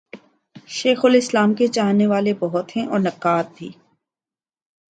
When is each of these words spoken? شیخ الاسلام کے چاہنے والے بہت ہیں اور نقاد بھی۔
شیخ 0.67 1.05
الاسلام 1.05 1.53
کے 1.53 1.67
چاہنے 1.67 2.07
والے 2.07 2.33
بہت 2.39 2.77
ہیں 2.77 2.85
اور 2.85 2.99
نقاد 2.99 3.43
بھی۔ 3.55 3.71